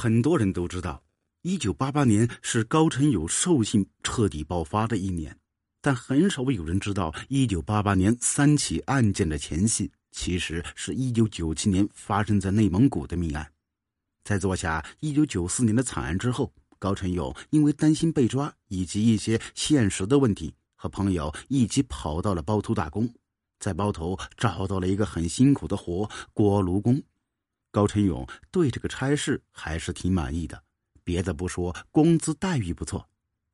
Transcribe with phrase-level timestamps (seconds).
[0.00, 1.02] 很多人都知道，
[1.42, 5.36] 一九八八年是高成友兽性彻底爆发的一年，
[5.82, 13.46] 但很少有人知道，一九八八年三起案件的前戏，其实是一九九七年发生在内蒙古的命案。
[14.24, 23.06] 在做下一九九四年的惨案之后，高成勇因为担心被抓以及一些现实的问题，和朋友一起跑到了包头打工，
[23.58, 27.02] 在包头找到了一个很辛苦的活——锅炉工。
[27.70, 30.60] 高成勇对这个差事还是挺满意的，
[31.04, 33.06] 别的不说，工资待遇不错。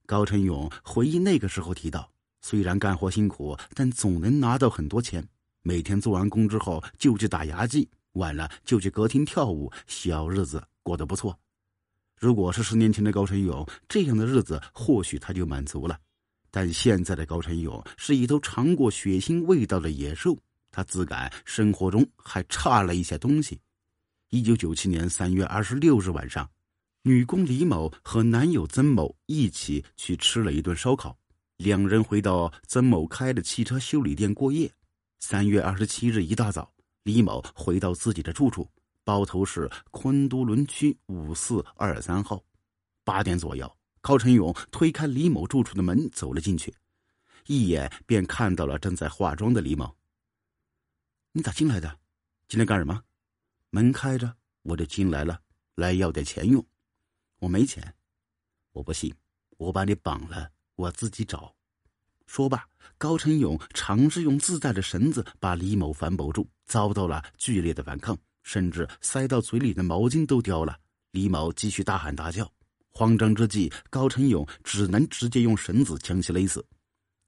[0.07, 5.27] 高成勇回忆那个时候提到，虽然干活辛苦，但总能拿到很多钱。
[5.63, 11.37] 每天做完工之后就去打牙祭，晚了就去歌厅跳舞，小日子过得不错。
[12.17, 15.99] 如果是十年前的高成勇，这样的日子或许他就满足了。
[16.51, 20.39] 但现在的高成勇是一头尝过血腥味道的野兽，
[20.71, 23.61] 他自感生活中还差了一些东西。
[24.31, 26.51] 一九九七年三月二十六日晚上，
[27.03, 31.17] 女工李某和男友曾某一起去吃了一顿烧烤。
[31.59, 34.71] 两人回到曾某开的汽车修理店过夜。
[35.21, 36.69] 三月二十七日一大早，
[37.05, 38.69] 李某回到自己的住处，
[39.05, 42.43] 包头市昆都仑区五四二三号。
[43.05, 46.75] 八点左右，高成勇推开李某住处的门走了进去，
[47.47, 49.97] 一眼便看到了正在化妆的李某。
[51.31, 52.01] 你咋进来的？
[52.49, 53.01] 进来干什么？
[53.77, 55.39] 门开着，我就进来了，
[55.75, 56.65] 来要点钱用。
[57.41, 57.95] 我没钱，
[58.73, 59.15] 我不信，
[59.59, 61.55] 我把你绑了，我自己找。
[62.27, 70.75] 说罢，高成勇尝试用自带的绳子把李某反绑住，遭到了剧烈的反抗，甚至塞到嘴里的毛巾都掉了。
[71.11, 72.51] 李某继续大喊大叫，
[72.89, 76.65] 慌张之际，高成勇只能直接用绳子将其勒死。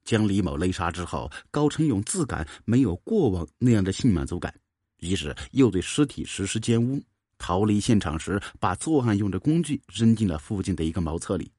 [0.03, 4.51] 将李某勒杀之后，高成勇自感没有过往那样的性满足感。
[4.99, 7.01] 于是又对尸体实施奸污，
[7.37, 11.51] 逃离现场时把作案用的工具扔进了附近的一个茅厕里。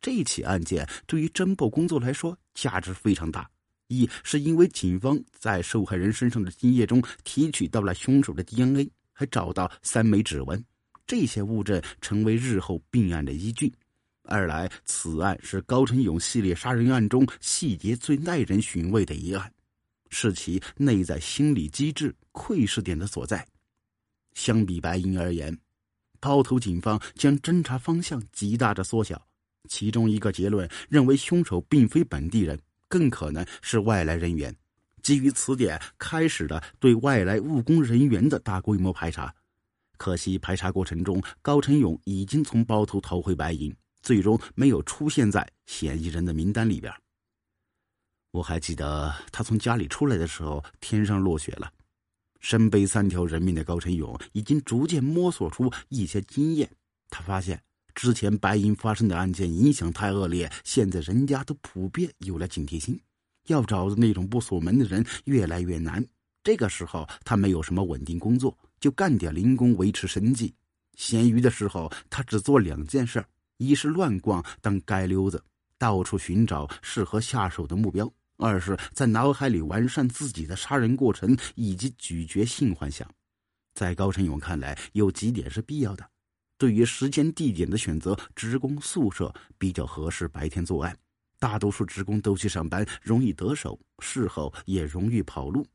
[0.00, 3.48] 这起案件对于侦破工作来说价值非常大，
[3.88, 10.62] 一是因为警方在受害人身上的精液中提取到了凶手的 DNA，还找到三枚指纹，
[11.06, 13.68] 这些物证成为日后并案的依据；
[14.22, 19.52] 二来此案是高成勇系列杀人案中细节最耐人寻味的一案。
[20.08, 23.44] 是其内在心理机制窥视点的所在。
[24.34, 25.58] 相比白银而言，
[26.20, 29.20] 包头警方将侦查方向极大的缩小。
[29.68, 34.54] 其中一个结论认为，凶手并非本地人，更可能是外来人员。
[35.02, 39.34] 基于此点，开始了对外来务工人员的大规模排查。
[39.96, 46.92] 可惜，排查过程中，高成勇已经从包头逃回白银，最终没有出现在嫌疑人的名单里边。
[48.32, 51.72] 我还记得他从家里出来的时候，天上落雪了。
[52.48, 56.70] 身背三条人命的高成勇已经逐渐摸索出一些经验。
[57.10, 57.60] 他发现
[57.92, 62.96] 之前白银发生的案件影响太恶劣，现在人家都普遍有了警惕心，
[63.48, 66.06] 要找的那种不锁门的人越来越难。
[66.44, 70.54] 这个时候他没有什么稳定工作，就干点零工维持生计。
[70.94, 73.24] 闲余的时候，他只做两件事：
[73.56, 75.42] 一是乱逛当街溜子，
[75.78, 78.08] 到处寻找适合下手的目标。
[78.36, 83.08] 二是在脑海里完善自己的杀人过程，以及咀嚼性幻想。
[83.74, 86.06] 在高成勇看来，有几点是必要的。
[86.58, 90.96] 对于时间地点的选择，职工宿舍比较合适，白天作案。
[91.38, 95.66] 大多数职工都去上班，容易得手，事后也容易跑路。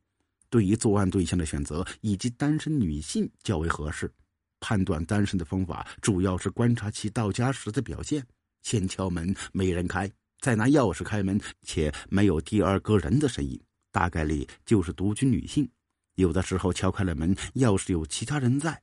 [0.50, 4.12] 对于作案对象的选择，以及单身女性较为合适。
[4.60, 8.26] 判断单身的方法，主要是观察其到家时的表现。
[8.64, 10.12] 先敲门，没人开。
[10.42, 15.70] 再拿钥匙开门，且没有第二个人的声音，大概率就是独居女性。
[16.16, 18.82] 有的时候敲开了门，要是有其他人在，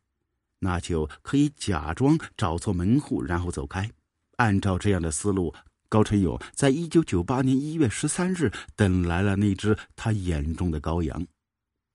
[0.60, 3.90] 那就可以假装找错门户，然后走开。
[4.36, 5.52] 按照这样的思路，
[5.88, 11.26] 高成勇在一九九八年一月十三日等来了那只他眼中的羔羊。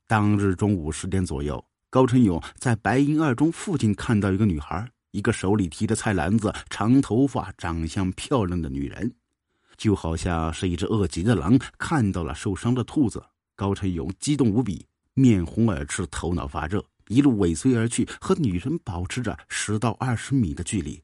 [0.08, 9.16] 当日中午十点左右，高成勇在白银二中附近看到一个女孩，一个手里提着菜篮子、长头发、长相漂亮的女人。
[9.84, 13.22] 就好像是一只饿极的狼看到了受伤的兔子，
[13.54, 21.04] 高成勇激动无比，面红耳赤，头脑发热，一路尾随而去，和女人保持着十到二十米的距离。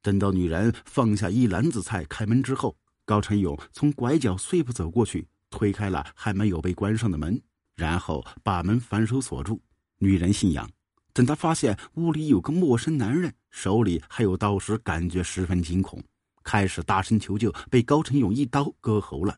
[0.00, 2.74] 等到女人放下一篮子菜，开门之后，
[3.04, 7.38] 高成勇从拐角碎步走过去，推开了还没有被关上的门，
[7.76, 9.60] 然后把门反手锁住。
[9.98, 10.66] 女人姓杨，
[11.12, 16.02] 等他发现屋里有个陌生男人，手里还有刀时，感觉十分惊恐。
[16.44, 19.36] 开始大声求救，被高成勇一刀割喉了。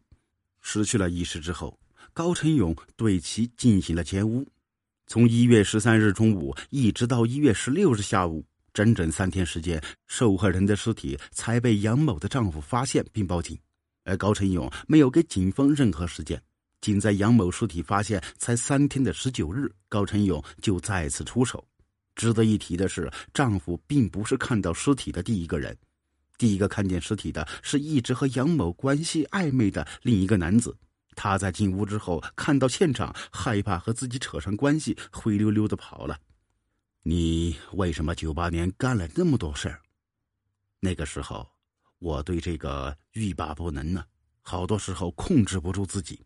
[0.61, 1.79] 失去了意识之后，
[2.13, 4.47] 高成勇对其进行了奸污。
[5.07, 8.45] 从一月十三日中午一直到一月十六日下午，
[8.75, 13.57] 整整三天时间，受害人的尸体才被杨某的丈夫发现并报警，
[14.05, 16.43] 而高成勇没有给警方任何时间。
[16.81, 21.65] 仅在杨某尸体发现才三天的十九日，高成勇就再次出手。
[22.17, 25.77] 值得一提的是，丈夫并不是看到尸体的第一个人，
[26.39, 30.77] 第一个看见尸体的是一直和杨某关系暧昧的另一个男子。
[31.15, 36.19] 他在进屋之后看到现场，害怕和自己扯上关系，灰溜溜的跑了。
[37.03, 39.81] 你为什么九八年干了那么多事儿？
[40.81, 41.49] 那个时候，
[41.99, 44.05] 我对这个欲罢不能呢，
[44.43, 46.21] 好多时候控制不住自己。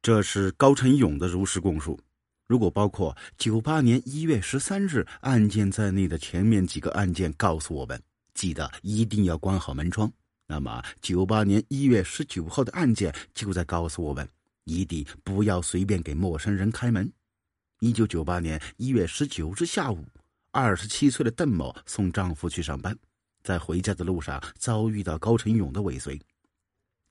[0.00, 1.98] 这是高成勇的如实供述。
[2.46, 8.00] 如果包括九八年一月十三日案件在内的前面几个案件告诉我们，
[8.40, 10.10] 记得一定要关好门窗。
[10.46, 14.26] 那么九八年一月十九号的案件就在告诉我们，
[14.64, 17.12] 一定不要随便给陌生人开门。
[17.80, 20.02] 一九九八年一月十九日下午，
[20.52, 22.96] 二十七岁的邓某送丈夫去上班，
[23.42, 26.18] 在回家的路上遭遇到高成勇的尾随。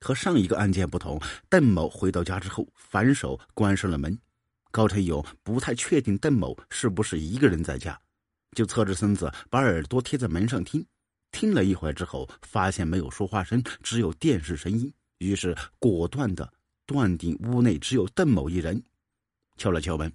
[0.01, 4.17] 和上一个案件不同，邓某回到家之后反手关上了门。
[4.71, 8.01] 高成勇不太确定邓某是不是一个人在家，
[8.55, 10.83] 就侧着身子把耳朵贴在门上听。
[11.31, 16.51] 听了一会儿之后，发现没有说话声，只有电视声音，于是果断的
[16.85, 18.83] 断定屋内只有邓某一人，
[19.57, 20.11] 敲了敲门。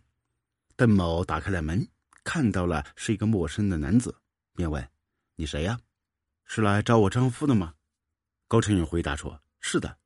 [0.77, 1.87] 邓某打开了门，
[2.25, 4.15] 看到了是一个陌生的男子，
[4.57, 4.87] 便问
[5.37, 5.79] ：“你谁呀？
[6.45, 7.75] 是来找我丈夫的吗？”
[8.49, 9.99] 高成勇回答说：“是的。”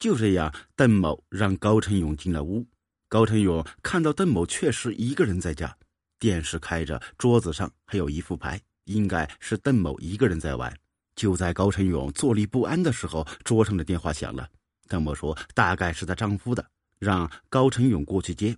[0.00, 2.66] 就这样，邓某让高成勇进了屋。
[3.08, 5.76] 高成勇看到邓某确实一个人在家，
[6.18, 10.72] 电视开着，桌子上还有一副牌，应该是邓某一个人在玩。
[11.16, 14.48] 就在高成勇坐立不安的时候，桌上的电话响了。
[14.88, 16.66] 邓某说：“大概是她丈夫的，
[16.98, 18.56] 让高成勇过去接。”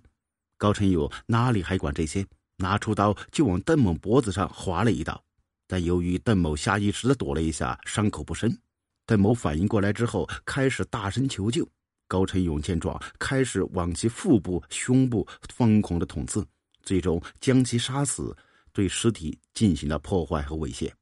[0.57, 2.25] 高成勇哪里还管这些，
[2.57, 5.23] 拿出刀就往邓某脖子上划了一刀，
[5.67, 8.57] 但由于邓某下意识的躲了一下，伤口不深。
[9.05, 11.67] 邓某反应过来之后，开始大声求救。
[12.07, 16.43] 高成勇见状，开始往其腹部、胸部疯狂的捅刺，
[16.81, 18.35] 最终将其杀死，
[18.77, 20.93] 对尸体进行了破坏和猥亵。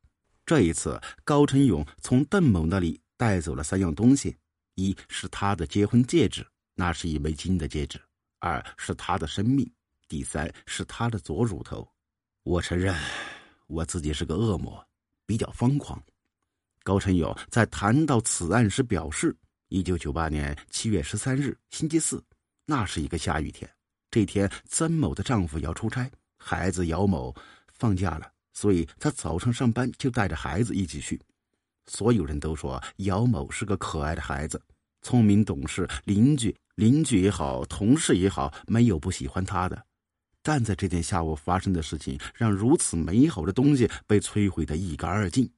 [0.45, 4.33] 这一次，高成勇从邓某那里带走了三样东西：
[4.75, 7.99] 一是他的结婚戒指，那是一枚金的戒指。
[8.39, 9.69] 二是他的生命，
[10.07, 11.85] 第三是他的左乳头。
[12.43, 12.95] 我承认，
[13.67, 14.81] 我自己是个恶魔，
[15.25, 16.01] 比较疯狂。
[16.81, 19.35] 高成勇在谈到此案时表示：，
[19.67, 22.23] 一九九八年七月十三日星期四，
[22.65, 23.69] 那是一个下雨天。
[24.09, 27.35] 这天，曾某的丈夫要出差，孩子姚某
[27.77, 31.21] 放假了，所以他早上上班就带着孩子一起去。
[31.87, 34.61] 所有人都说姚某是个可爱的孩子，
[35.01, 36.55] 聪明懂事，邻居。
[36.75, 39.85] 邻居也好，同事也好，没有不喜欢他的。
[40.41, 45.49] 但在这天下午发生的事情，让如此美好的东西被摧毁的一干二净。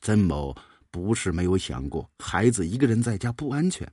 [0.00, 0.56] 曾某
[0.90, 3.90] 不是没有想过孩子一个人在家不安全，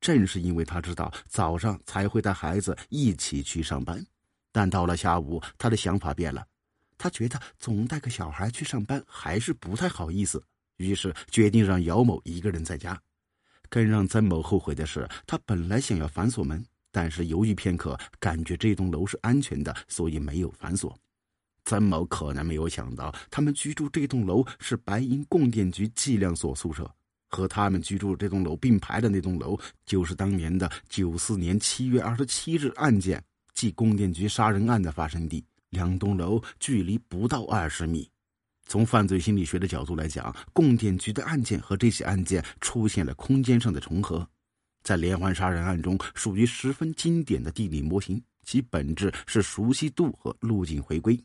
[0.00, 4.04] 正是因为他知道早上才会带孩子一起去上班，
[4.52, 6.46] 但到了下午，他的想法变了，
[6.98, 10.42] 他觉得总带个小孩去上班还是不太好意思，
[10.76, 13.00] 于是决定让姚某一个人在家。
[13.70, 20.98] 更让曾某后悔的是，他本来想要反锁门，但是犹豫片刻，感觉这栋楼是安全的，所以没有反锁。
[21.64, 26.90] 曾某可能没有想到，他们居住这栋楼是白银供电局计量所宿舍，
[27.28, 38.08] 和他们居住这栋楼并排的那栋楼，就是当年的九四年七月二十七日案件即供电局杀人案的发生地，两栋楼距离不到二十米。
[38.66, 44.28] 从犯罪心理学的角度来讲，供电局的案件和这起案件出现了空间上的重合，
[44.82, 51.18] 在连环杀人案中属于十分经典的地理模型，其本质是熟悉度和路径回归。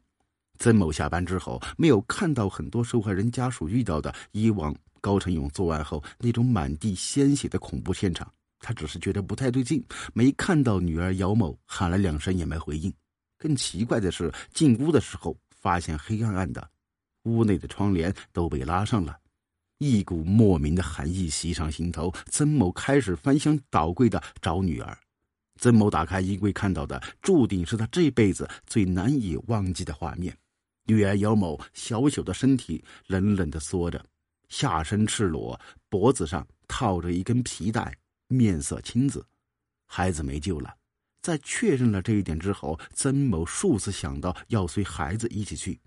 [0.58, 9.84] 曾某下班之后没有看到很多受害人家属遇到的以往高成勇作案后那种满地鲜血的恐怖现场，他只是觉得不太对劲，
[10.14, 12.94] 没看到女儿姚某喊了两声也没回应。
[13.38, 16.70] 更奇怪的是，进屋的时候发现黑暗暗的。
[17.24, 19.18] 屋内的窗帘都被拉上了，
[19.78, 22.14] 一股莫名的寒意袭上心头。
[22.30, 24.98] 曾某开始翻箱倒柜的找女儿。
[25.58, 30.38] 曾某打开衣柜，看到的注定是他这辈子最难以忘记的画面：
[30.86, 34.04] 女儿姚某小小的身体冷冷的缩着，
[34.50, 37.96] 下身赤裸，脖子上套着一根皮带，
[38.28, 39.26] 面色青紫。
[39.86, 40.74] 孩子没救了。
[41.24, 45.80] 在确认了这一点之后，曾某数次想到要随孩子一起去。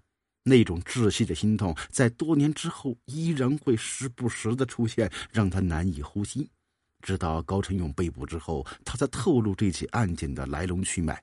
[0.43, 6.51] 那种窒息的心痛，在多年之后依然会时不时的出现，让他难以呼吸。
[7.03, 11.23] 直到高成勇被捕之后，他才透露这起案件的来龙去脉。